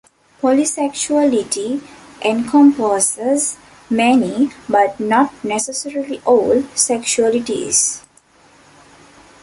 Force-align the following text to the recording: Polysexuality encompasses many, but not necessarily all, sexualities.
Polysexuality 0.41 1.79
encompasses 2.25 3.57
many, 3.87 4.49
but 4.67 4.99
not 4.99 5.31
necessarily 5.43 6.19
all, 6.25 6.63
sexualities. 6.73 8.01